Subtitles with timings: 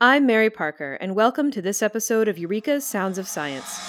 [0.00, 3.80] I'm Mary Parker, and welcome to this episode of Eureka's Sounds of Science.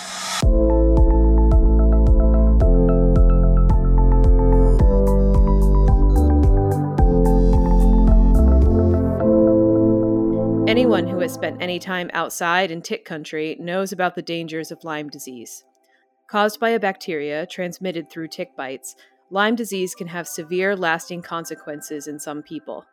[10.68, 14.84] Anyone who has spent any time outside in tick country knows about the dangers of
[14.84, 15.64] Lyme disease.
[16.26, 18.96] Caused by a bacteria transmitted through tick bites,
[19.30, 22.88] Lyme disease can have severe, lasting consequences in some people.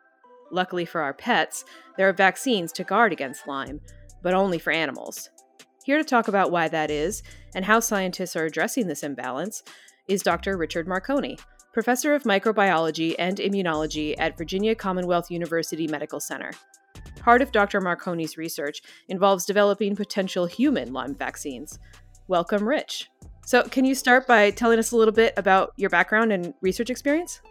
[0.51, 1.65] Luckily for our pets,
[1.97, 3.81] there are vaccines to guard against Lyme,
[4.21, 5.29] but only for animals.
[5.83, 7.23] Here to talk about why that is
[7.55, 9.63] and how scientists are addressing this imbalance
[10.07, 10.57] is Dr.
[10.57, 11.37] Richard Marconi,
[11.73, 16.51] professor of microbiology and immunology at Virginia Commonwealth University Medical Center.
[17.19, 17.81] Part of Dr.
[17.81, 21.77] Marconi's research involves developing potential human Lyme vaccines.
[22.27, 23.09] Welcome, Rich.
[23.45, 26.89] So, can you start by telling us a little bit about your background and research
[26.89, 27.41] experience?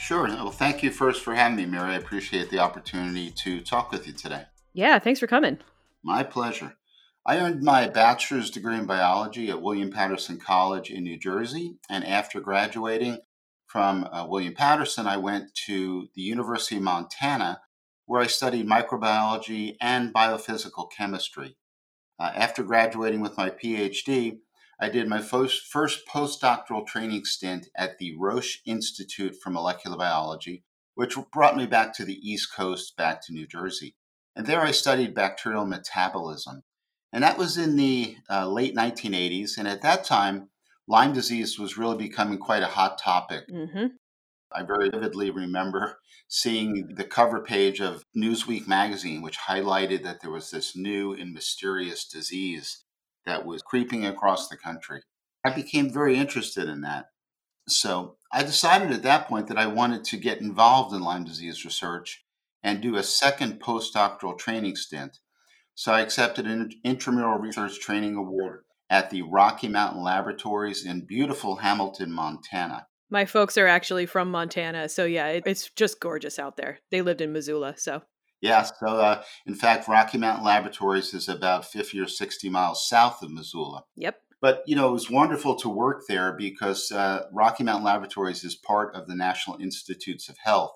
[0.00, 0.26] Sure.
[0.26, 1.92] Well, thank you first for having me, Mary.
[1.92, 4.44] I appreciate the opportunity to talk with you today.
[4.72, 5.58] Yeah, thanks for coming.
[6.02, 6.74] My pleasure.
[7.26, 11.76] I earned my bachelor's degree in biology at William Paterson College in New Jersey.
[11.90, 13.18] And after graduating
[13.66, 17.60] from uh, William Paterson, I went to the University of Montana,
[18.06, 21.58] where I studied microbiology and biophysical chemistry.
[22.18, 24.38] Uh, after graduating with my PhD,
[24.80, 30.64] I did my first, first postdoctoral training stint at the Roche Institute for Molecular Biology,
[30.94, 33.94] which brought me back to the East Coast, back to New Jersey.
[34.34, 36.62] And there I studied bacterial metabolism.
[37.12, 39.58] And that was in the uh, late 1980s.
[39.58, 40.48] And at that time,
[40.88, 43.44] Lyme disease was really becoming quite a hot topic.
[43.52, 43.86] Mm-hmm.
[44.52, 50.30] I very vividly remember seeing the cover page of Newsweek magazine, which highlighted that there
[50.30, 52.84] was this new and mysterious disease
[53.26, 55.02] that was creeping across the country.
[55.44, 57.06] I became very interested in that.
[57.68, 61.64] So I decided at that point that I wanted to get involved in Lyme disease
[61.64, 62.24] research
[62.62, 65.18] and do a second postdoctoral training stint.
[65.74, 71.56] So I accepted an intramural research training award at the Rocky Mountain Laboratories in beautiful
[71.56, 72.86] Hamilton, Montana.
[73.08, 76.80] My folks are actually from Montana, so yeah, it's just gorgeous out there.
[76.90, 78.02] They lived in Missoula, so
[78.40, 83.22] yeah, so uh, in fact, Rocky Mountain Laboratories is about 50 or 60 miles south
[83.22, 83.84] of Missoula.
[83.96, 84.16] Yep.
[84.40, 88.54] But, you know, it was wonderful to work there because uh, Rocky Mountain Laboratories is
[88.54, 90.72] part of the National Institutes of Health.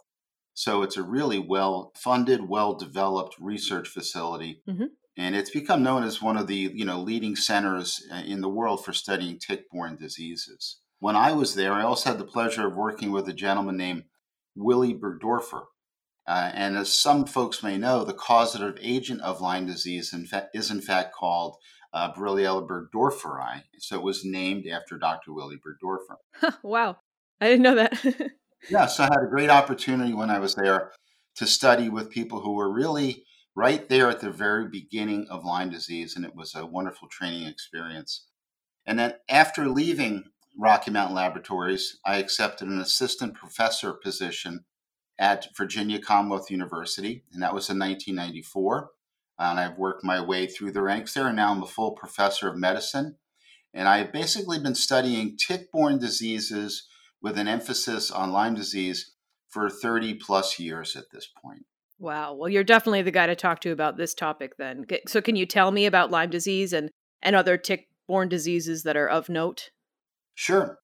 [0.53, 4.63] So it's a really well funded, well developed research facility.
[4.69, 4.85] Mm-hmm.
[5.17, 8.49] And it's become known as one of the, you know, leading centers uh, in the
[8.49, 10.81] world for studying tick-borne diseases.
[10.99, 14.05] When I was there, I also had the pleasure of working with a gentleman named
[14.57, 15.65] Willy Burgdorfer,
[16.27, 20.55] uh, and as some folks may know, the causative agent of Lyme disease in fact,
[20.55, 21.57] is in fact called
[21.93, 23.63] uh, Borrelia burgdorferi.
[23.79, 25.33] So it was named after Dr.
[25.33, 26.53] Willy Burgdorfer.
[26.63, 26.97] wow.
[27.41, 28.33] I didn't know that.
[28.71, 30.93] yeah, so I had a great opportunity when I was there
[31.37, 33.25] to study with people who were really
[33.55, 37.47] right there at the very beginning of Lyme disease, and it was a wonderful training
[37.47, 38.27] experience.
[38.87, 40.25] And then after leaving
[40.59, 44.65] Rocky Mountain Laboratories, I accepted an assistant professor position
[45.19, 48.91] at Virginia Commonwealth University, and that was in 1994.
[49.39, 52.49] And I've worked my way through the ranks there, and now I'm a full professor
[52.49, 53.17] of medicine.
[53.73, 56.87] And I've basically been studying tick borne diseases
[57.21, 59.15] with an emphasis on Lyme disease
[59.49, 61.65] for 30 plus years at this point.
[61.99, 62.35] Wow.
[62.35, 64.85] Well, you're definitely the guy to talk to about this topic then.
[65.09, 66.91] So, can you tell me about Lyme disease and,
[67.23, 69.71] and other tick borne diseases that are of note?
[70.35, 70.79] Sure.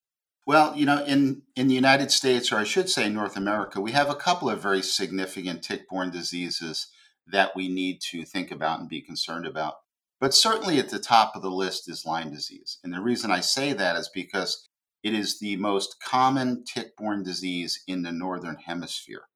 [0.50, 3.92] Well, you know, in, in the United States, or I should say North America, we
[3.92, 6.88] have a couple of very significant tick borne diseases
[7.28, 9.74] that we need to think about and be concerned about.
[10.18, 12.78] But certainly at the top of the list is Lyme disease.
[12.82, 14.68] And the reason I say that is because
[15.04, 19.28] it is the most common tick borne disease in the Northern Hemisphere.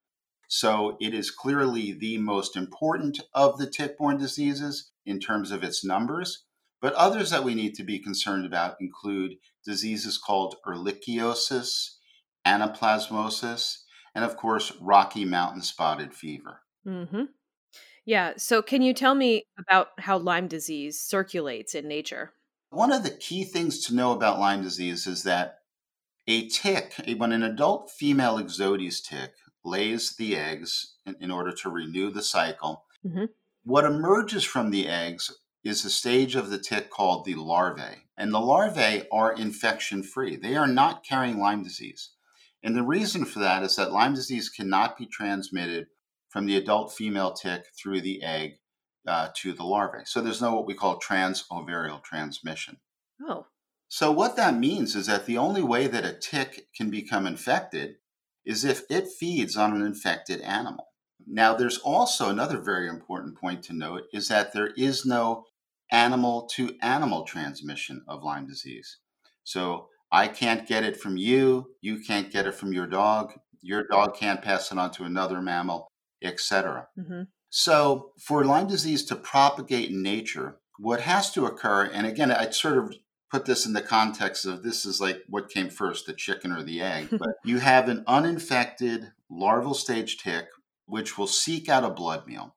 [0.48, 5.62] So it is clearly the most important of the tick borne diseases in terms of
[5.62, 6.43] its numbers.
[6.84, 11.92] But others that we need to be concerned about include diseases called ehrlichiosis,
[12.46, 13.78] anaplasmosis,
[14.14, 16.60] and of course, Rocky Mountain spotted fever.
[16.86, 17.22] Mm-hmm.
[18.04, 18.34] Yeah.
[18.36, 22.34] So, can you tell me about how Lyme disease circulates in nature?
[22.68, 25.60] One of the key things to know about Lyme disease is that
[26.28, 29.32] a tick, when an adult female Ixodes tick
[29.64, 33.24] lays the eggs in, in order to renew the cycle, mm-hmm.
[33.64, 35.30] what emerges from the eggs
[35.64, 38.04] is a stage of the tick called the larvae.
[38.16, 42.10] And the larvae are infection free, they are not carrying Lyme disease.
[42.62, 45.88] And the reason for that is that Lyme disease cannot be transmitted
[46.28, 48.58] from the adult female tick through the egg
[49.06, 50.04] uh, to the larvae.
[50.04, 52.78] So there's no what we call transovarial transmission.
[53.22, 53.46] Oh.
[53.88, 57.96] So what that means is that the only way that a tick can become infected
[58.44, 60.88] is if it feeds on an infected animal.
[61.26, 65.44] Now, there's also another very important point to note is that there is no
[65.90, 68.98] animal to animal transmission of Lyme disease.
[69.44, 73.84] So I can't get it from you, you can't get it from your dog, your
[73.86, 75.88] dog can't pass it on to another mammal,
[76.22, 76.88] etc.
[76.98, 77.22] Mm-hmm.
[77.50, 82.50] So, for Lyme disease to propagate in nature, what has to occur, and again, I
[82.50, 82.96] sort of
[83.30, 86.62] put this in the context of this is like what came first, the chicken or
[86.62, 90.46] the egg, but you have an uninfected larval stage tick
[90.86, 92.54] which will seek out a blood meal.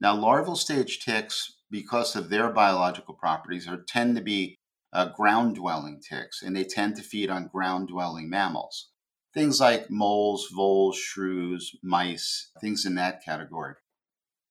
[0.00, 4.60] Now, larval stage ticks, because of their biological properties, are tend to be
[4.92, 8.90] uh, ground dwelling ticks, and they tend to feed on ground dwelling mammals.
[9.34, 13.74] Things like moles, voles, shrews, mice, things in that category.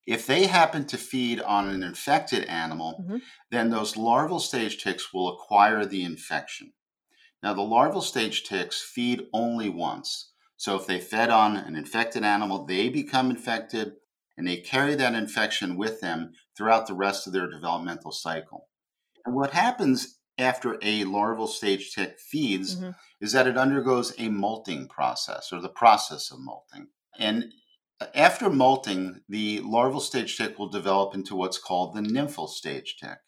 [0.05, 3.17] If they happen to feed on an infected animal, mm-hmm.
[3.51, 6.73] then those larval stage ticks will acquire the infection.
[7.41, 10.33] Now, the larval stage ticks feed only once.
[10.57, 13.93] So if they fed on an infected animal, they become infected
[14.37, 18.69] and they carry that infection with them throughout the rest of their developmental cycle.
[19.25, 22.91] And what happens after a larval stage tick feeds mm-hmm.
[23.21, 26.87] is that it undergoes a molting process or the process of molting.
[27.19, 27.53] And
[28.15, 33.19] after molting, the larval stage tick will develop into what's called the nymphal stage tick.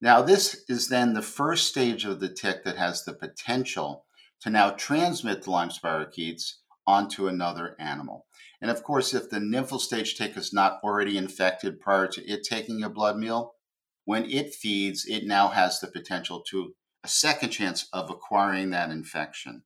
[0.00, 4.04] Now, this is then the first stage of the tick that has the potential
[4.40, 6.54] to now transmit the Lyme spirochetes
[6.86, 8.26] onto another animal.
[8.62, 12.44] And of course, if the nymphal stage tick is not already infected prior to it
[12.44, 13.56] taking a blood meal,
[14.04, 18.90] when it feeds, it now has the potential to a second chance of acquiring that
[18.90, 19.64] infection.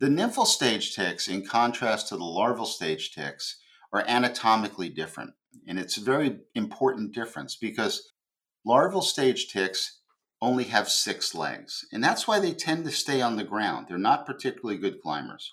[0.00, 3.60] The nymphal stage ticks, in contrast to the larval stage ticks,
[3.92, 5.34] are anatomically different.
[5.68, 8.10] And it's a very important difference because
[8.64, 10.00] larval stage ticks
[10.40, 11.86] only have six legs.
[11.92, 13.86] And that's why they tend to stay on the ground.
[13.88, 15.52] They're not particularly good climbers.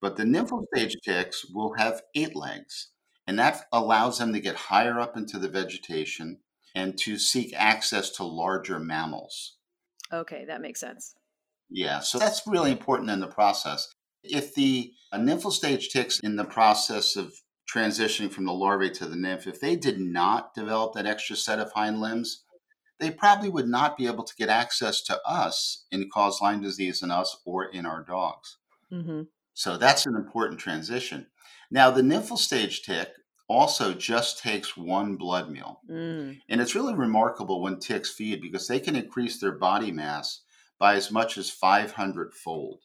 [0.00, 2.88] But the nymphal stage ticks will have eight legs.
[3.26, 6.38] And that allows them to get higher up into the vegetation
[6.74, 9.56] and to seek access to larger mammals.
[10.12, 11.14] Okay, that makes sense.
[11.68, 13.92] Yeah, so that's really important in the process.
[14.22, 17.32] If the nymphal stage ticks in the process of
[17.70, 21.58] transitioning from the larvae to the nymph, if they did not develop that extra set
[21.58, 22.44] of hind limbs,
[22.98, 27.02] they probably would not be able to get access to us and cause Lyme disease
[27.02, 28.56] in us or in our dogs.
[28.92, 29.22] Mm-hmm.
[29.58, 31.26] So that's an important transition.
[31.68, 33.08] Now, the nymphal stage tick
[33.48, 35.80] also just takes one blood meal.
[35.90, 36.38] Mm.
[36.48, 40.42] And it's really remarkable when ticks feed because they can increase their body mass
[40.78, 42.82] by as much as 500 fold.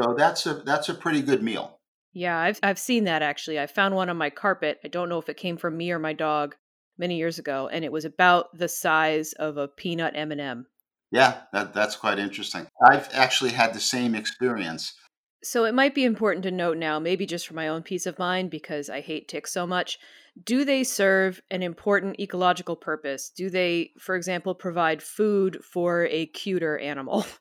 [0.00, 1.78] So that's a that's a pretty good meal.
[2.14, 3.60] Yeah, I've I've seen that actually.
[3.60, 4.78] I found one on my carpet.
[4.82, 6.54] I don't know if it came from me or my dog,
[6.96, 10.66] many years ago, and it was about the size of a peanut M and m
[11.10, 12.66] Yeah, that, that's quite interesting.
[12.90, 14.94] I've actually had the same experience.
[15.42, 18.18] So it might be important to note now, maybe just for my own peace of
[18.18, 19.98] mind, because I hate ticks so much.
[20.42, 23.30] Do they serve an important ecological purpose?
[23.30, 27.24] Do they, for example, provide food for a cuter animal?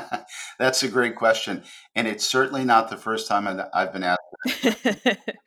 [0.58, 1.62] That's a great question.
[1.94, 4.20] And it's certainly not the first time I've been asked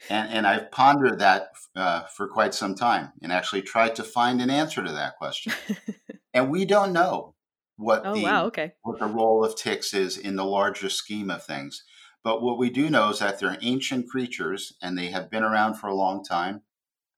[0.09, 4.41] and, and I've pondered that uh, for quite some time and actually tried to find
[4.41, 5.53] an answer to that question.
[6.33, 7.34] and we don't know
[7.77, 8.73] what oh, the wow, okay.
[8.83, 11.83] what the role of ticks is in the larger scheme of things.
[12.23, 15.75] But what we do know is that they're ancient creatures and they have been around
[15.75, 16.61] for a long time.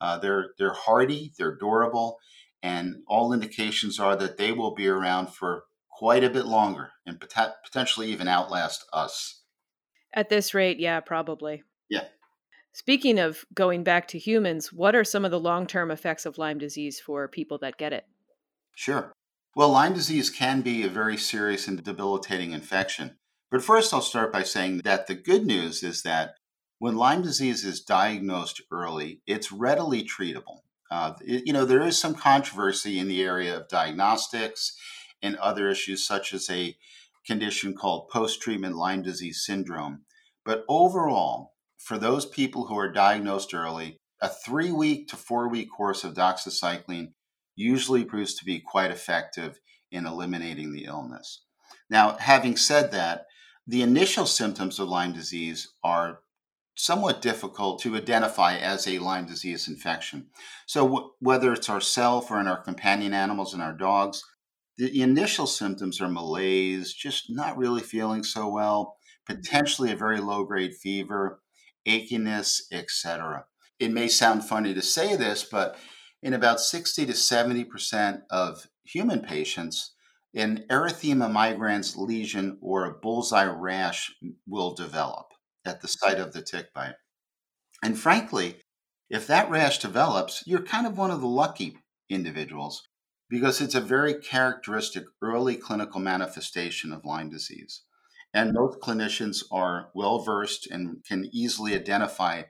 [0.02, 2.20] Uh, they're they're hardy, they're durable,
[2.62, 7.20] and all indications are that they will be around for quite a bit longer and
[7.20, 9.42] pot- potentially even outlast us.
[10.14, 11.64] At this rate, yeah, probably.
[11.90, 12.06] Yeah.
[12.74, 16.38] Speaking of going back to humans, what are some of the long term effects of
[16.38, 18.06] Lyme disease for people that get it?
[18.76, 19.12] Sure.
[19.58, 23.18] Well, Lyme disease can be a very serious and debilitating infection.
[23.50, 26.36] But first, I'll start by saying that the good news is that
[26.78, 30.60] when Lyme disease is diagnosed early, it's readily treatable.
[30.92, 34.78] Uh, it, you know, there is some controversy in the area of diagnostics
[35.24, 36.78] and other issues, such as a
[37.26, 40.04] condition called post treatment Lyme disease syndrome.
[40.46, 45.70] But overall, for those people who are diagnosed early, a three week to four week
[45.76, 47.14] course of doxycycline
[47.58, 49.60] usually proves to be quite effective
[49.92, 51.42] in eliminating the illness.
[51.90, 53.26] Now, having said that,
[53.66, 56.20] the initial symptoms of Lyme disease are
[56.76, 60.28] somewhat difficult to identify as a Lyme disease infection.
[60.68, 64.24] So, w- whether it's ourselves or in our companion animals and our dogs,
[64.78, 70.44] the initial symptoms are malaise, just not really feeling so well, potentially a very low
[70.44, 71.42] grade fever,
[71.88, 73.46] achiness, etc.
[73.80, 75.78] It may sound funny to say this, but
[76.28, 79.94] in about 60 to 70% of human patients,
[80.36, 84.14] an erythema migrans lesion or a bullseye rash
[84.46, 85.28] will develop
[85.66, 86.96] at the site of the tick bite.
[87.82, 88.58] And frankly,
[89.10, 91.78] If that rash develops, you're kind of one of the lucky
[92.10, 92.84] individuals
[93.30, 97.84] because it's a very characteristic early clinical manifestation of Lyme disease.
[98.34, 102.44] And most clinicians are well versed and can easily identify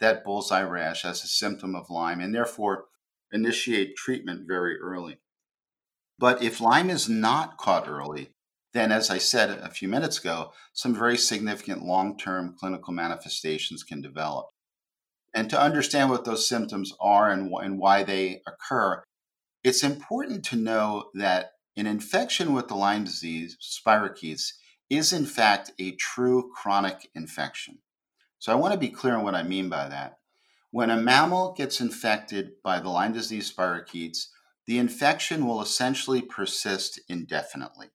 [0.00, 2.86] that bullseye rash as a symptom of Lyme and therefore
[3.32, 5.18] initiate treatment very early.
[6.18, 8.30] But if Lyme is not caught early,
[8.74, 13.82] then, as I said a few minutes ago, some very significant long term clinical manifestations
[13.82, 14.46] can develop.
[15.34, 19.02] And to understand what those symptoms are and, and why they occur,
[19.64, 24.52] it's important to know that an infection with the Lyme disease, spirochetes,
[24.90, 27.78] is in fact a true chronic infection.
[28.38, 30.18] So I want to be clear on what I mean by that.
[30.72, 34.28] When a mammal gets infected by the Lyme disease spirochetes,
[34.66, 37.88] the infection will essentially persist indefinitely.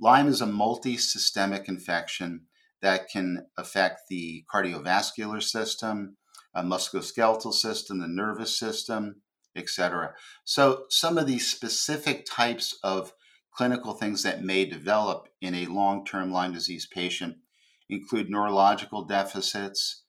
[0.00, 2.46] Lyme is a multi-systemic infection
[2.82, 6.18] that can affect the cardiovascular system,
[6.54, 9.22] a musculoskeletal system, the nervous system,
[9.56, 10.14] etc.
[10.44, 13.12] So some of these specific types of
[13.52, 17.38] clinical things that may develop in a long-term Lyme disease patient
[17.88, 20.04] include neurological deficits,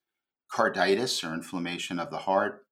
[0.51, 2.65] carditis or inflammation of the heart,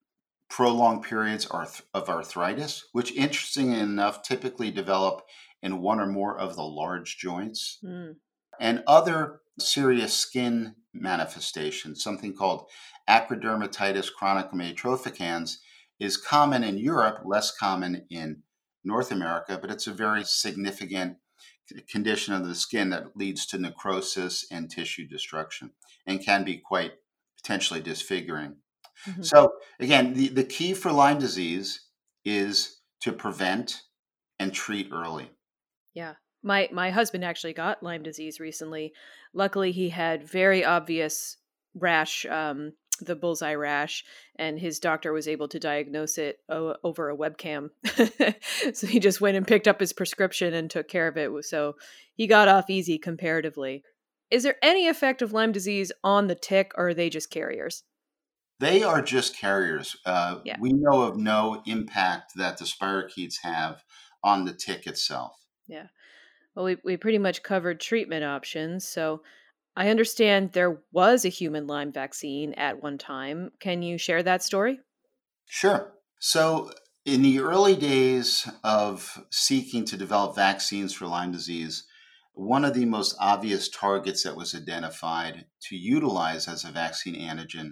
[0.49, 5.21] prolonged periods of arthritis, which interestingly enough typically develop
[5.61, 8.15] in one or more of the large joints, mm.
[8.59, 12.65] and other serious skin manifestations, something called
[13.07, 15.57] acrodermatitis chronicum atrophicans,
[15.99, 18.41] is common in Europe, less common in
[18.83, 21.17] North America, but it's a very significant
[21.89, 25.71] condition of the skin that leads to necrosis and tissue destruction
[26.07, 26.93] and can be quite
[27.41, 28.55] potentially disfiguring.
[29.07, 29.23] Mm-hmm.
[29.23, 31.81] So, again, the, the key for Lyme disease
[32.25, 33.81] is to prevent
[34.39, 35.29] and treat early.
[35.93, 36.15] Yeah.
[36.41, 38.93] My my husband actually got Lyme disease recently.
[39.33, 41.37] Luckily, he had very obvious
[41.73, 44.03] rash um, the bullseye rash,
[44.37, 47.69] and his doctor was able to diagnose it o- over a webcam.
[48.73, 51.31] so he just went and picked up his prescription and took care of it.
[51.45, 51.75] So
[52.13, 53.83] he got off easy comparatively.
[54.31, 57.83] Is there any effect of Lyme disease on the tick, or are they just carriers?
[58.59, 59.95] They are just carriers.
[60.05, 60.57] Uh, yeah.
[60.59, 63.83] We know of no impact that the spirochetes have
[64.23, 65.37] on the tick itself.
[65.67, 65.87] Yeah.
[66.55, 68.85] Well, we, we pretty much covered treatment options.
[68.85, 69.21] So
[69.75, 73.51] I understand there was a human Lyme vaccine at one time.
[73.61, 74.79] Can you share that story?
[75.47, 75.93] Sure.
[76.19, 76.71] So,
[77.05, 81.85] in the early days of seeking to develop vaccines for Lyme disease,
[82.39, 87.71] one of the most obvious targets that was identified to utilize as a vaccine antigen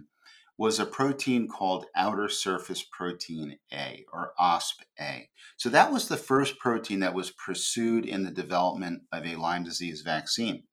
[0.58, 5.28] was a protein called outer surface protein A or OSPA.
[5.56, 9.64] So that was the first protein that was pursued in the development of a Lyme
[9.64, 10.64] disease vaccine.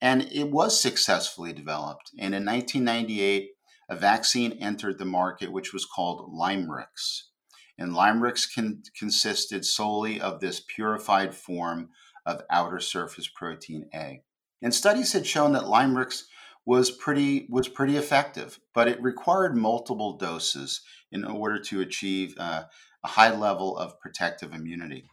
[0.00, 2.12] And it was successfully developed.
[2.12, 3.48] And in 1998,
[3.88, 7.22] a vaccine entered the market which was called Lymerix.
[7.76, 11.88] And Lymerix con- consisted solely of this purified form
[12.26, 14.22] of outer surface protein A.
[14.62, 16.22] And studies had shown that Lymerix
[16.66, 20.80] was pretty was pretty effective, but it required multiple doses
[21.12, 22.64] in order to achieve uh,
[23.04, 25.04] a high level of protective immunity.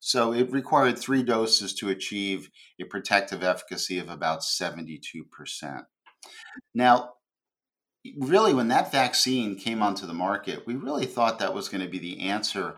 [0.00, 5.86] So it required three doses to achieve a protective efficacy of about 72%.
[6.74, 7.14] Now,
[8.16, 11.90] really, when that vaccine came onto the market, we really thought that was going to
[11.90, 12.76] be the answer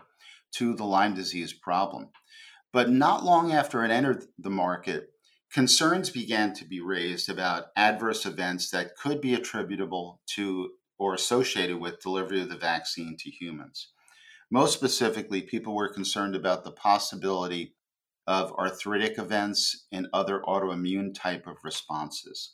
[0.53, 2.09] to the Lyme disease problem.
[2.73, 5.09] But not long after it entered the market,
[5.51, 11.79] concerns began to be raised about adverse events that could be attributable to or associated
[11.79, 13.91] with delivery of the vaccine to humans.
[14.51, 17.75] Most specifically, people were concerned about the possibility
[18.27, 22.53] of arthritic events and other autoimmune type of responses.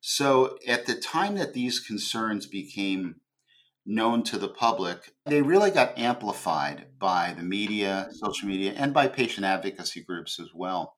[0.00, 3.16] So, at the time that these concerns became
[3.86, 9.06] known to the public, they really got amplified by the media, social media, and by
[9.06, 10.96] patient advocacy groups as well.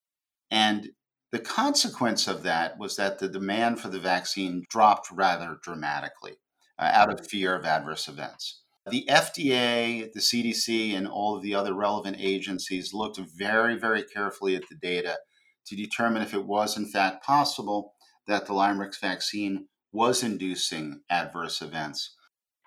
[0.51, 0.91] And
[1.31, 6.37] the consequence of that was that the demand for the vaccine dropped rather dramatically
[6.79, 8.63] uh, out of fear of adverse events.
[8.91, 14.57] The FDA, the CDC, and all of the other relevant agencies looked very, very carefully
[14.57, 15.19] at the data
[15.67, 17.93] to determine if it was, in fact, possible
[18.27, 22.17] that the Lymerix vaccine was inducing adverse events.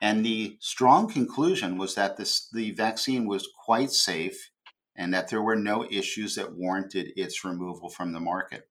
[0.01, 4.49] And the strong conclusion was that this, the vaccine was quite safe
[4.95, 8.67] and that there were no issues that warranted its removal from the market.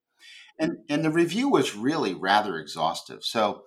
[0.58, 3.24] And, and the review was really rather exhaustive.
[3.24, 3.62] So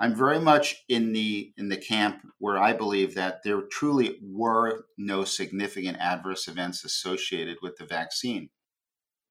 [0.00, 4.84] I'm very much in the in the camp where I believe that there truly were
[4.96, 8.50] no significant adverse events associated with the vaccine.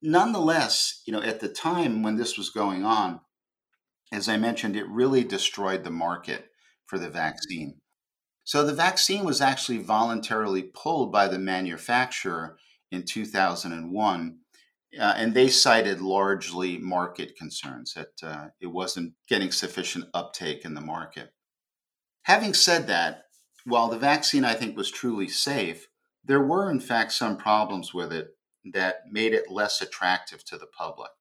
[0.02, 3.22] Nonetheless, you know, at the time when this was going on,
[4.12, 6.50] as I mentioned, it really destroyed the market
[6.88, 7.76] for the vaccine.
[8.44, 12.58] So the vaccine was actually voluntarily pulled by the manufacturer
[12.92, 14.40] in 2001.
[14.98, 20.74] Uh, and they cited largely market concerns that uh, it wasn't getting sufficient uptake in
[20.74, 21.34] the market.
[22.24, 23.24] Having said that,
[23.66, 25.88] while the vaccine I think was truly safe,
[26.24, 28.30] there were in fact some problems with it
[28.74, 31.12] that made it less attractive to the public.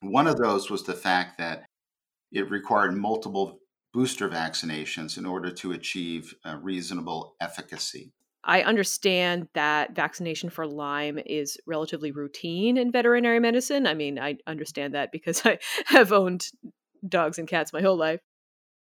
[0.00, 1.64] One of those was the fact that
[2.30, 3.60] it required multiple
[3.92, 8.12] booster vaccinations in order to achieve a reasonable efficacy.
[8.44, 13.86] I understand that vaccination for Lyme is relatively routine in veterinary medicine.
[13.86, 16.46] I mean, I understand that because I have owned
[17.06, 18.20] dogs and cats my whole life,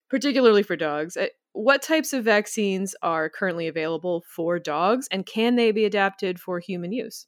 [0.08, 1.16] particularly for dogs.
[1.16, 6.38] Eh, what types of vaccines are currently available for dogs, and can they be adapted
[6.38, 7.26] for human use?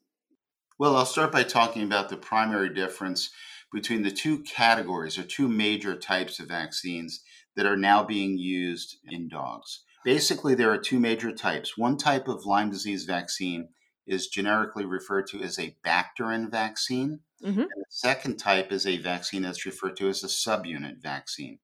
[0.79, 3.31] Well, I'll start by talking about the primary difference
[3.73, 7.23] between the two categories or two major types of vaccines
[7.57, 9.85] that are now being used in dogs.
[10.05, 11.79] Basically, there are two major types.
[11.79, 13.69] One type of Lyme disease vaccine
[14.07, 17.21] is generically referred to as a bacterin vaccine.
[17.45, 17.61] Mm-hmm.
[17.61, 21.59] And the second type is a vaccine that's referred to as a subunit vaccine.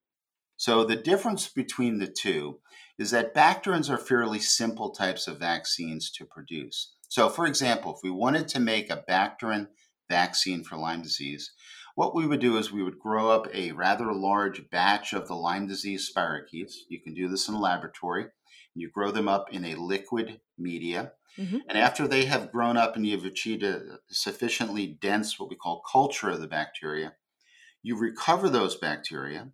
[0.57, 2.59] So the difference between the two
[2.99, 6.95] is that bacterins are fairly simple types of vaccines to produce.
[7.09, 9.69] So, for example, if we wanted to make a bacterin
[10.11, 11.53] vaccine for Lyme disease,
[11.99, 15.35] what we would do is we would grow up a rather large batch of the
[15.35, 16.75] Lyme disease spirochetes.
[16.89, 18.27] You can do this in a laboratory.
[18.73, 21.11] You grow them up in a liquid media.
[21.37, 21.57] Mm-hmm.
[21.69, 25.83] And after they have grown up and you've achieved a sufficiently dense, what we call
[25.91, 27.15] culture of the bacteria,
[27.83, 29.49] you recover those bacteria,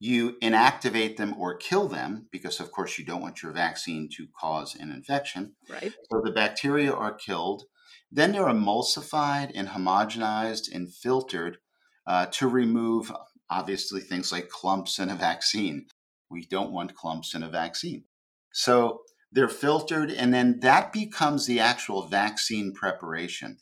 [0.00, 4.26] you inactivate them or kill them, because of course you don't want your vaccine to
[4.40, 5.52] cause an infection.
[5.70, 5.92] Right.
[6.10, 7.66] So the bacteria are killed.
[8.10, 11.58] Then they're emulsified and homogenized and filtered
[12.08, 13.12] uh, to remove
[13.50, 15.86] obviously things like clumps in a vaccine.
[16.30, 18.04] We don't want clumps in a vaccine.
[18.52, 23.58] So they're filtered, and then that becomes the actual vaccine preparation.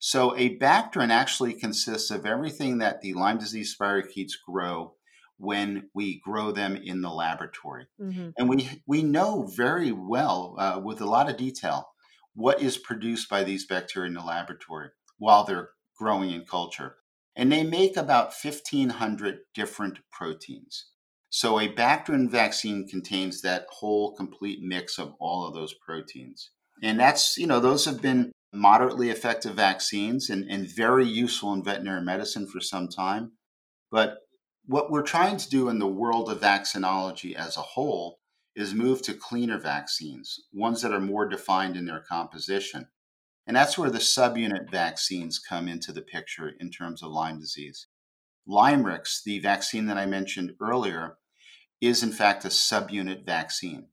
[0.00, 4.94] So a bacterin actually consists of everything that the Lyme disease spirochetes grow
[5.38, 7.86] when we grow them in the laboratory.
[8.00, 8.30] Mm-hmm.
[8.36, 11.88] And we, we know very well, uh, with a lot of detail,
[12.34, 16.96] what is produced by these bacteria in the laboratory while they're growing in culture
[17.36, 20.86] and they make about 1,500 different proteins.
[21.30, 26.50] So a bacterin vaccine contains that whole complete mix of all of those proteins.
[26.82, 31.64] And that's, you know, those have been moderately effective vaccines and, and very useful in
[31.64, 33.32] veterinary medicine for some time.
[33.90, 34.18] But
[34.66, 38.18] what we're trying to do in the world of vaccinology as a whole
[38.54, 42.86] is move to cleaner vaccines, ones that are more defined in their composition.
[43.46, 47.86] And that's where the subunit vaccines come into the picture in terms of Lyme disease.
[48.48, 51.16] Lymerix, the vaccine that I mentioned earlier,
[51.80, 53.86] is in fact a subunit vaccine.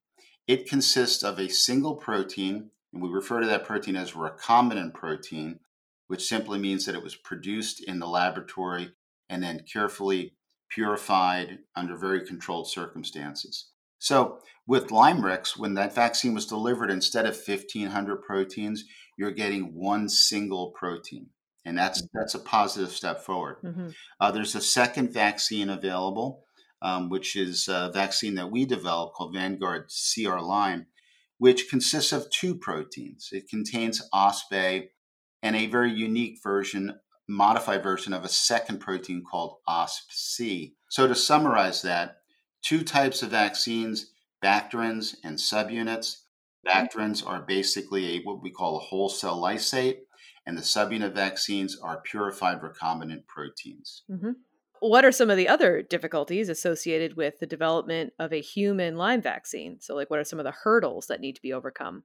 [0.48, 5.60] It consists of a single protein, and we refer to that protein as recombinant protein,
[6.08, 8.94] which simply means that it was produced in the laboratory
[9.30, 10.34] and then carefully
[10.70, 13.70] purified under very controlled circumstances.
[14.00, 18.86] So, with Lymerix, when that vaccine was delivered, instead of 1,500 proteins,
[19.22, 21.28] you're getting one single protein.
[21.64, 22.18] And that's, mm-hmm.
[22.18, 23.58] that's a positive step forward.
[23.64, 23.90] Mm-hmm.
[24.20, 26.44] Uh, there's a second vaccine available,
[26.82, 30.88] um, which is a vaccine that we developed called Vanguard CR Lyme,
[31.38, 33.30] which consists of two proteins.
[33.32, 34.88] It contains OspA
[35.44, 40.74] and a very unique version, modified version of a second protein called OspC.
[40.90, 42.18] So, to summarize that,
[42.64, 44.12] two types of vaccines,
[44.44, 46.22] bacterins and subunits.
[46.68, 50.00] Bacterins are basically a, what we call a whole cell lysate,
[50.46, 54.04] and the subunit vaccines are purified recombinant proteins.
[54.10, 54.32] Mm-hmm.
[54.80, 59.22] What are some of the other difficulties associated with the development of a human Lyme
[59.22, 59.80] vaccine?
[59.80, 62.04] So, like, what are some of the hurdles that need to be overcome?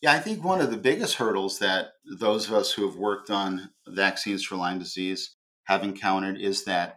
[0.00, 3.30] Yeah, I think one of the biggest hurdles that those of us who have worked
[3.30, 6.96] on vaccines for Lyme disease have encountered is that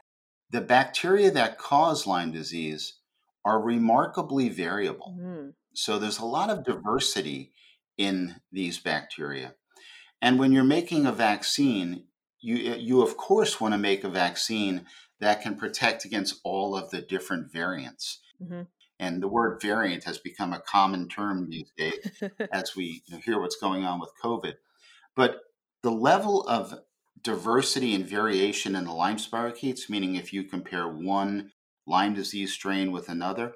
[0.50, 3.00] the bacteria that cause Lyme disease
[3.44, 5.18] are remarkably variable.
[5.20, 5.54] Mm.
[5.74, 7.52] So there's a lot of diversity
[7.98, 9.56] in these bacteria.
[10.22, 12.06] And when you're making a vaccine,
[12.40, 14.86] you, you of course want to make a vaccine
[15.20, 18.20] that can protect against all of the different variants.
[18.42, 18.62] Mm-hmm.
[19.00, 22.10] And the word variant has become a common term these days
[22.52, 24.54] as we you know, hear what's going on with COVID.
[25.16, 25.40] But
[25.82, 26.80] the level of
[27.22, 31.52] diversity and variation in the Lyme spirochetes, meaning if you compare one
[31.86, 33.54] Lyme disease strain with another,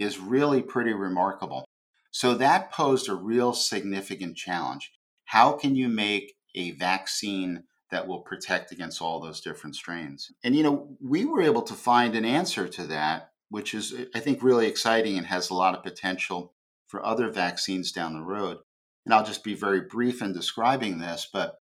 [0.00, 1.64] is really pretty remarkable.
[2.10, 4.90] So that posed a real significant challenge.
[5.26, 10.32] How can you make a vaccine that will protect against all those different strains?
[10.42, 14.20] And, you know, we were able to find an answer to that which is, I
[14.20, 16.54] think, really exciting and has a lot of potential
[16.86, 18.58] for other vaccines down the road.
[19.04, 21.58] And I'll just be very brief in describing this, but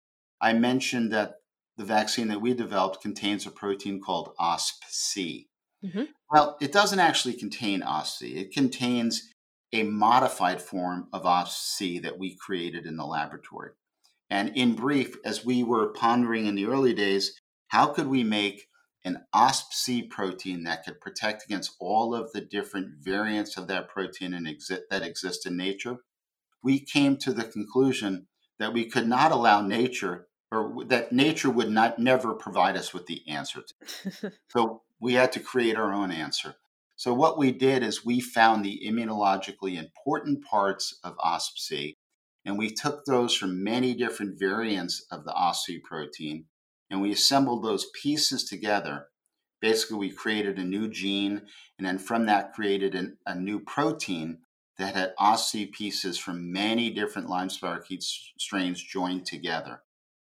[0.41, 1.35] I mentioned that
[1.77, 5.49] the vaccine that we developed contains a protein called OSPC.
[5.85, 6.05] Mm-hmm.
[6.31, 8.37] Well, it doesn't actually contain OSPC.
[8.37, 9.33] It contains
[9.73, 13.71] a modified form of OSPC that we created in the laboratory.
[14.31, 18.69] And in brief, as we were pondering in the early days, how could we make
[19.05, 24.33] an OSPC protein that could protect against all of the different variants of that protein
[24.33, 25.99] and exi- that exist in nature?
[26.63, 31.71] We came to the conclusion that we could not allow nature or that nature would
[31.71, 33.63] not never provide us with the answer.
[34.49, 36.55] so we had to create our own answer.
[36.95, 41.97] So what we did is we found the immunologically important parts of OSPC,
[42.45, 46.45] and we took those from many different variants of the OSPC protein,
[46.89, 49.09] and we assembled those pieces together.
[49.61, 51.43] Basically, we created a new gene,
[51.79, 54.39] and then from that created an, a new protein
[54.79, 58.05] that had OSPC pieces from many different Lyme spirochete
[58.39, 59.83] strains joined together.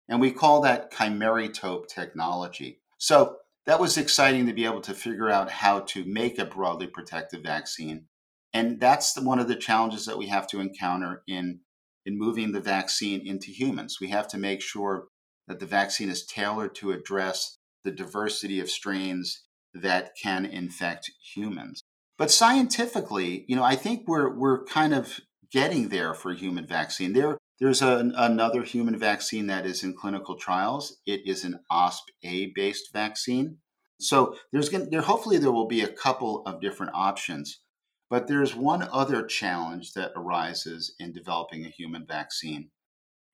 [0.09, 2.81] And we call that chimeritope technology.
[2.99, 6.87] So that was exciting to be able to figure out how to make a broadly
[6.87, 8.07] protective vaccine.
[8.53, 11.61] And that's the, one of the challenges that we have to encounter in,
[12.05, 13.99] in moving the vaccine into humans.
[14.01, 15.05] We have to make sure
[15.47, 19.45] that the vaccine is tailored to address the diversity of strains
[19.75, 21.83] that can infect humans.
[22.19, 25.21] But scientifically, you know, I think we're we're kind of
[25.51, 27.13] getting there for a human vaccine.
[27.13, 30.97] There there's a, another human vaccine that is in clinical trials.
[31.07, 33.59] It is an OSPA based vaccine.
[34.01, 37.61] So there's going there hopefully there will be a couple of different options.
[38.09, 42.71] But there's one other challenge that arises in developing a human vaccine.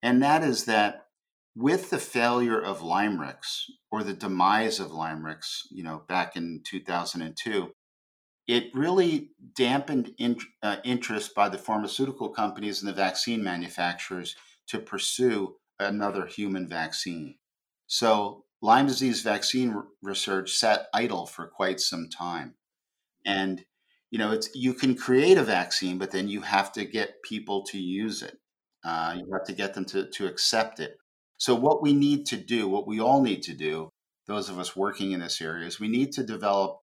[0.02, 1.06] And that is that
[1.54, 7.70] with the failure of LYMErix or the demise of LYMErix, you know, back in 2002,
[8.46, 14.36] it really dampened in, uh, interest by the pharmaceutical companies and the vaccine manufacturers
[14.68, 17.36] to pursue another human vaccine.
[17.86, 22.54] So, Lyme disease vaccine research sat idle for quite some time.
[23.24, 23.64] And
[24.10, 27.64] you know, it's you can create a vaccine, but then you have to get people
[27.64, 28.38] to use it.
[28.84, 30.96] Uh, you have to get them to, to accept it.
[31.38, 33.90] So, what we need to do, what we all need to do,
[34.26, 36.78] those of us working in this area, is we need to develop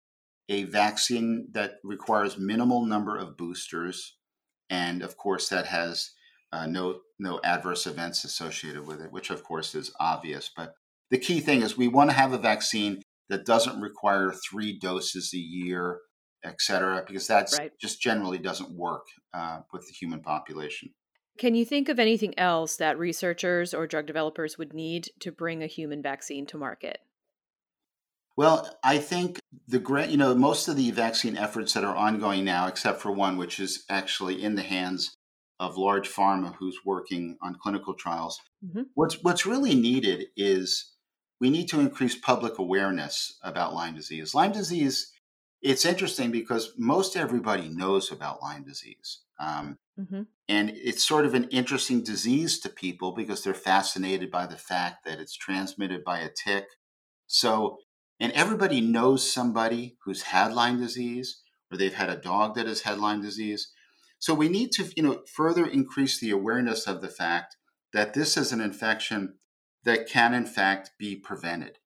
[0.51, 4.19] a vaccine that requires minimal number of boosters,
[4.69, 6.11] and of course that has
[6.53, 10.51] uh, no no adverse events associated with it, which of course is obvious.
[10.55, 10.75] But
[11.11, 15.33] the key thing is we want to have a vaccine that doesn't require three doses
[15.33, 16.01] a year,
[16.45, 17.71] et cetera, because that right.
[17.81, 20.91] just generally doesn't work uh, with the human population.
[21.39, 25.63] Can you think of anything else that researchers or drug developers would need to bring
[25.63, 26.99] a human vaccine to market?
[28.41, 32.43] Well, I think the great, you know, most of the vaccine efforts that are ongoing
[32.43, 35.15] now, except for one, which is actually in the hands
[35.59, 38.41] of large pharma who's working on clinical trials.
[38.65, 38.85] Mm-hmm.
[38.95, 40.95] What's what's really needed is
[41.39, 44.35] we need to increase public awareness about Lyme disease.
[44.35, 45.13] Lyme disease,
[45.61, 49.21] it's interesting because most everybody knows about Lyme disease.
[49.39, 50.23] Um, mm-hmm.
[50.49, 55.05] And it's sort of an interesting disease to people because they're fascinated by the fact
[55.05, 56.69] that it's transmitted by a tick.
[57.27, 57.81] So
[58.21, 61.41] and everybody knows somebody who's had Lyme disease
[61.73, 63.73] or they've had a dog that has had Lyme disease.
[64.19, 67.57] So we need to, you know, further increase the awareness of the fact
[67.95, 69.37] that this is an infection
[69.85, 71.79] that can in fact be prevented.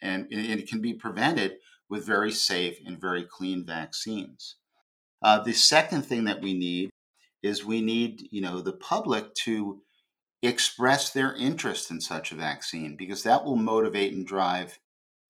[0.00, 4.56] And, it can be prevented with very safe and very clean vaccines.
[5.22, 6.90] Uh, the second thing that we need
[7.42, 9.82] is we need, you know, the public to
[10.42, 14.78] express their interest in such a vaccine because that will motivate and drive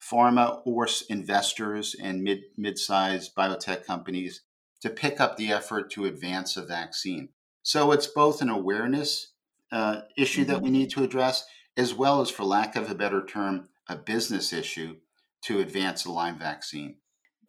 [0.03, 4.43] pharma or investors and mid mid-sized biotech companies
[4.81, 7.29] to pick up the effort to advance a vaccine.
[7.63, 9.33] So it's both an awareness
[9.71, 10.51] uh, issue mm-hmm.
[10.53, 13.97] that we need to address, as well as, for lack of a better term, a
[13.97, 14.97] business issue
[15.43, 16.97] to advance a Lyme vaccine.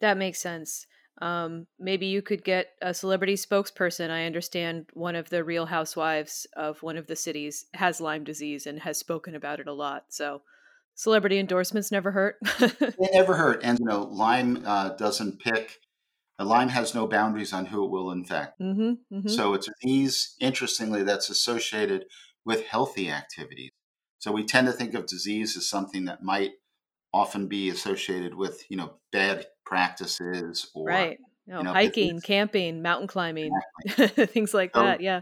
[0.00, 0.86] That makes sense.
[1.20, 4.10] Um, maybe you could get a celebrity spokesperson.
[4.10, 8.66] I understand one of the real housewives of one of the cities has Lyme disease
[8.66, 10.06] and has spoken about it a lot.
[10.08, 10.42] So
[10.96, 12.36] Celebrity endorsements never hurt.
[12.60, 15.78] they never hurt, and you know, Lyme uh, doesn't pick.
[16.38, 18.60] Uh, Lyme has no boundaries on who it will infect.
[18.60, 19.28] Mm-hmm, mm-hmm.
[19.28, 22.04] So it's a disease, interestingly, that's associated
[22.44, 23.70] with healthy activities.
[24.18, 26.52] So we tend to think of disease as something that might
[27.12, 31.18] often be associated with, you know, bad practices or right.
[31.46, 33.50] No, you know, hiking, camping, mountain climbing,
[33.84, 34.26] exactly.
[34.32, 35.02] things like so, that.
[35.02, 35.20] Yeah.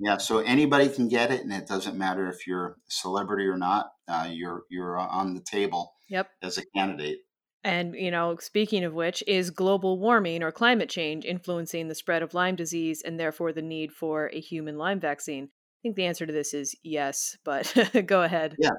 [0.00, 3.58] Yeah, so anybody can get it, and it doesn't matter if you're a celebrity or
[3.58, 3.90] not.
[4.08, 5.92] Uh, you're you're on the table.
[6.08, 6.28] Yep.
[6.42, 7.18] As a candidate.
[7.62, 12.22] And, you know, speaking of which, is global warming or climate change influencing the spread
[12.22, 15.44] of Lyme disease and therefore the need for a human Lyme vaccine?
[15.44, 17.74] I think the answer to this is yes, but
[18.06, 18.56] go ahead.
[18.58, 18.70] Yeah.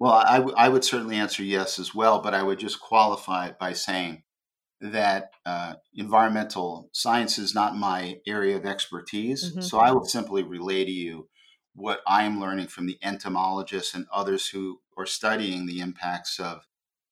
[0.00, 3.46] Well, I, w- I would certainly answer yes as well, but I would just qualify
[3.46, 4.24] it by saying
[4.92, 9.50] that uh, environmental science is not my area of expertise.
[9.50, 9.62] Mm-hmm.
[9.62, 11.28] So I will simply relay to you
[11.74, 16.66] what I am learning from the entomologists and others who are studying the impacts of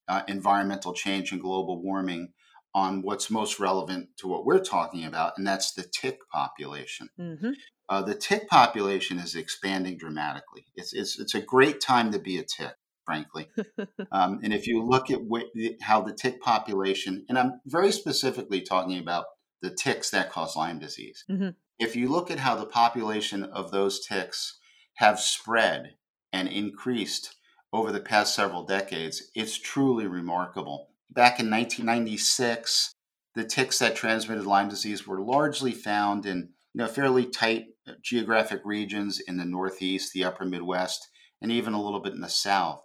[0.06, 2.32] uh, environmental change and global warming
[2.74, 7.08] on what's most relevant to what we're talking about, and that's the tick population.
[7.18, 7.50] Mm-hmm.
[7.88, 10.64] Uh, the tick population is expanding dramatically.
[10.74, 13.48] It's, it's, it's a great time to be a tick, frankly.
[14.12, 15.20] um, and if you look at
[15.82, 19.26] how the tick population, and I'm very specifically talking about
[19.62, 21.24] the ticks that cause Lyme disease.
[21.30, 21.50] Mm-hmm.
[21.78, 24.58] If you look at how the population of those ticks
[24.94, 25.94] have spread
[26.32, 27.36] and increased
[27.72, 30.88] over the past several decades, it's truly remarkable.
[31.10, 32.94] Back in 1996,
[33.34, 37.92] the ticks that transmitted Lyme disease were largely found in you know, fairly tight uh,
[38.02, 41.08] geographic regions in the Northeast, the upper Midwest,
[41.40, 42.82] and even a little bit in the South.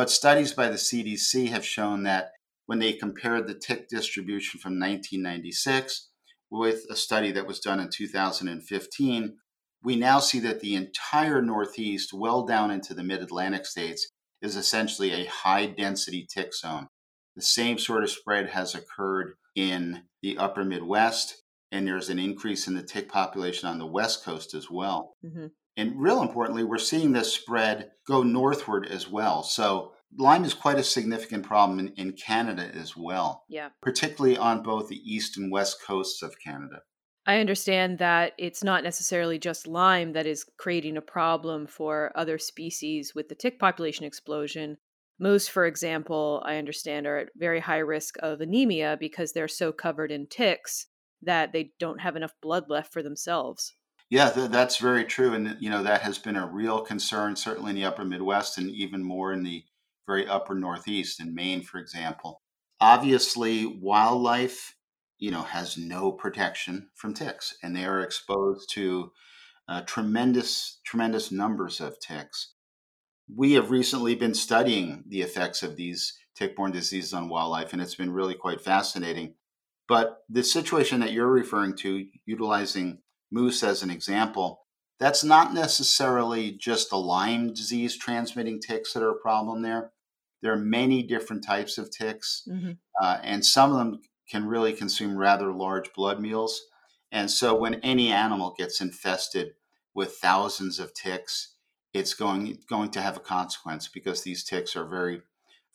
[0.00, 2.30] But studies by the CDC have shown that
[2.64, 6.08] when they compared the tick distribution from 1996
[6.50, 9.36] with a study that was done in 2015,
[9.84, 14.10] we now see that the entire Northeast, well down into the mid Atlantic states,
[14.40, 16.88] is essentially a high density tick zone.
[17.36, 22.66] The same sort of spread has occurred in the upper Midwest, and there's an increase
[22.66, 25.12] in the tick population on the West Coast as well.
[25.22, 25.48] Mm-hmm.
[25.76, 29.42] And real importantly, we're seeing this spread go northward as well.
[29.42, 33.44] So Lyme is quite a significant problem in, in Canada as well.
[33.48, 33.68] Yeah.
[33.80, 36.82] Particularly on both the east and west coasts of Canada.
[37.26, 42.38] I understand that it's not necessarily just Lyme that is creating a problem for other
[42.38, 44.78] species with the tick population explosion.
[45.18, 49.70] Moose, for example, I understand are at very high risk of anemia because they're so
[49.70, 50.86] covered in ticks
[51.22, 53.74] that they don't have enough blood left for themselves.
[54.10, 55.32] Yeah, th- that's very true.
[55.34, 58.70] And, you know, that has been a real concern, certainly in the upper Midwest and
[58.70, 59.64] even more in the
[60.06, 62.42] very upper Northeast, in Maine, for example.
[62.80, 64.74] Obviously, wildlife
[65.20, 69.12] you know, has no protection from ticks, and they are exposed to
[69.68, 72.54] uh, tremendous, tremendous numbers of ticks.
[73.32, 77.94] We have recently been studying the effects of these tick-borne diseases on wildlife, and it's
[77.94, 79.34] been really quite fascinating.
[79.86, 84.60] But the situation that you're referring to, utilizing moose as an example,
[84.98, 89.92] that's not necessarily just the Lyme disease transmitting ticks that are a problem there.
[90.42, 92.72] There are many different types of ticks, mm-hmm.
[93.00, 96.62] uh, and some of them can really consume rather large blood meals.
[97.12, 99.52] And so when any animal gets infested
[99.94, 101.54] with thousands of ticks,
[101.92, 105.22] it's going going to have a consequence because these ticks are very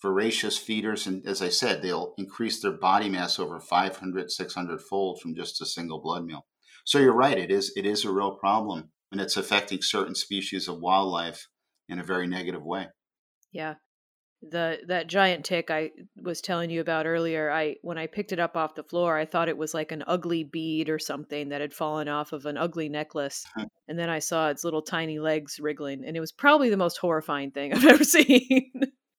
[0.02, 5.20] voracious feeders and as I said, they'll increase their body mass over 500 600 fold
[5.20, 6.46] from just a single blood meal.
[6.84, 10.68] So you're right, it is it is a real problem and it's affecting certain species
[10.68, 11.48] of wildlife
[11.88, 12.88] in a very negative way.
[13.52, 13.76] Yeah
[14.50, 18.40] the that giant tick I was telling you about earlier, I when I picked it
[18.40, 21.62] up off the floor, I thought it was like an ugly bead or something that
[21.62, 23.46] had fallen off of an ugly necklace.
[23.88, 26.98] And then I saw its little tiny legs wriggling, and it was probably the most
[26.98, 28.72] horrifying thing I've ever seen.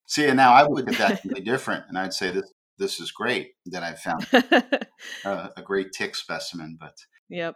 [0.05, 3.11] See, and now I would have that completely different, and I'd say this this is
[3.11, 4.27] great that I found
[5.25, 6.77] a, a great tick specimen.
[6.79, 6.95] But
[7.29, 7.55] yep,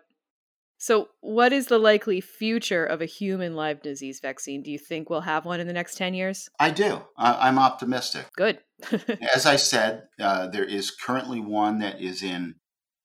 [0.81, 4.63] so, what is the likely future of a human Lyme disease vaccine?
[4.63, 6.49] Do you think we'll have one in the next 10 years?
[6.59, 7.03] I do.
[7.15, 8.25] I- am optimistic.
[8.35, 8.61] Good.
[9.35, 12.55] As I said, uh, there is currently one that is in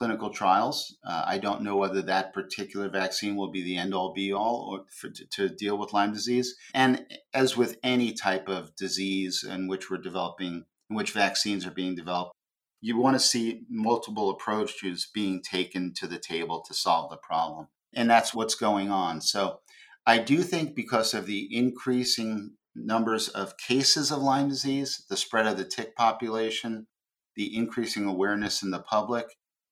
[0.00, 0.96] clinical trials.
[1.06, 4.70] Uh, I don't know whether that particular vaccine will be the end all be all
[4.72, 6.56] or for, to, to deal with Lyme disease.
[6.72, 11.72] And as with any type of disease in which we're developing, in which vaccines are
[11.72, 12.35] being developed,
[12.80, 17.68] you want to see multiple approaches being taken to the table to solve the problem.
[17.94, 19.20] And that's what's going on.
[19.20, 19.60] So
[20.06, 25.46] I do think because of the increasing numbers of cases of Lyme disease, the spread
[25.46, 26.86] of the tick population,
[27.34, 29.26] the increasing awareness in the public,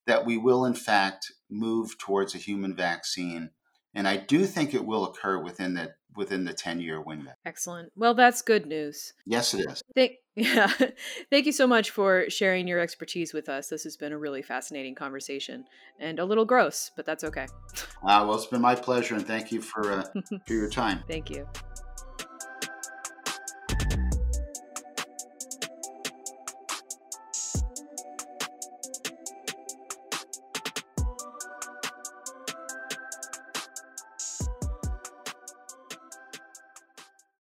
[0.06, 3.50] that we will in fact move towards a human vaccine.
[3.94, 7.32] And I do think it will occur within the within the 10 year window.
[7.44, 7.92] Excellent.
[7.96, 9.12] Well, that's good news.
[9.26, 9.82] Yes, it is.
[9.94, 10.72] Thank, yeah.
[11.30, 13.68] Thank you so much for sharing your expertise with us.
[13.68, 15.64] This has been a really fascinating conversation
[15.98, 17.46] and a little gross, but that's okay.
[18.02, 20.04] Uh, well, it's been my pleasure, and thank you for, uh,
[20.46, 21.02] for your time.
[21.08, 21.46] thank you.